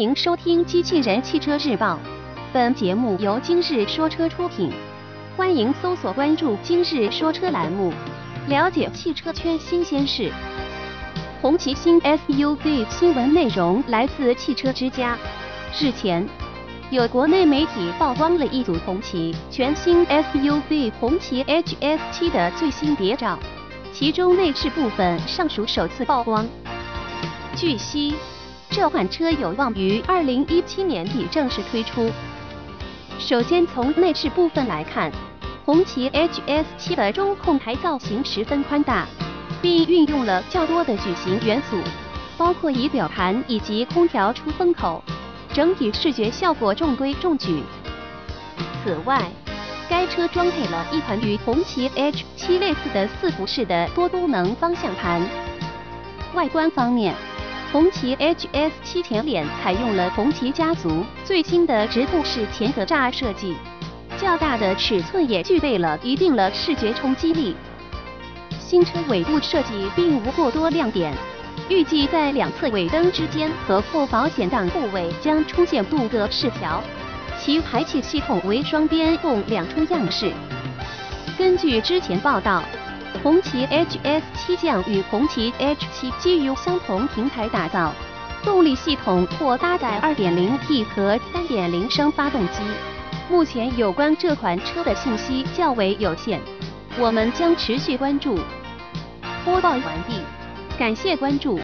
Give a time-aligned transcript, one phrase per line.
[0.00, 1.92] 欢迎收听《机器人汽车日报》，
[2.54, 4.72] 本节目由今日说车出品。
[5.36, 7.92] 欢迎搜索关注“今日说车”栏目，
[8.48, 10.32] 了解汽车圈新鲜事。
[11.42, 15.18] 红旗新 SUV 新闻内容来自汽车之家。
[15.78, 16.26] 日前，
[16.88, 23.38] 有国内媒体曝光了一组红旗全新 SUV 红旗 HS7 的最新谍照，
[23.92, 26.48] 其中内饰部分尚属首次曝光。
[27.54, 28.14] 据悉。
[28.70, 32.08] 这款车有望于二零一七年底正式推出。
[33.18, 35.10] 首先从内饰部分来看，
[35.64, 39.08] 红旗 HS7 的中控台造型十分宽大，
[39.60, 41.76] 并运用了较多的矩形元素，
[42.38, 45.02] 包括仪表盘以及空调出风口，
[45.52, 47.64] 整体视觉效果中规中矩。
[48.84, 49.28] 此外，
[49.88, 55.20] 该车装配了一款与红旗 H7 类似的四辐式的多功能方向盘。
[56.34, 57.12] 外观方面，
[57.72, 63.54] 红旗 HS7 前脸采用了红旗家族最新的直瀑式前格栅设计，
[64.18, 67.54] 较大的尺寸也具备了一定的视觉冲击力。
[68.58, 71.14] 新车尾部设计并无过多亮点，
[71.68, 76.82] 预计在两侧尾灯之间和后保险杠部位将出现镀铬饰条，
[77.38, 80.32] 其排气系统为双边共两出样式。
[81.38, 82.64] 根据之前报道。
[83.22, 87.92] 红旗 HS7 将与红旗 H7 基于相同平台打造，
[88.42, 92.62] 动力系统或搭载 2.0T 和3.0升发动机。
[93.28, 96.40] 目前有关这款车的信息较为有限，
[96.98, 98.38] 我们将持续关注。
[99.44, 100.20] 播报完毕，
[100.78, 101.58] 感谢关注。